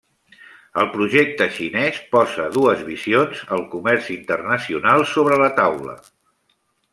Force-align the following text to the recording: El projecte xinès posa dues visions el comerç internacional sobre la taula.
El 0.83 0.87
projecte 0.93 1.47
xinès 1.57 1.99
posa 2.15 2.47
dues 2.55 2.81
visions 2.87 3.43
el 3.59 3.61
comerç 3.75 4.09
internacional 4.17 5.07
sobre 5.13 5.39
la 5.45 5.53
taula. 5.61 5.97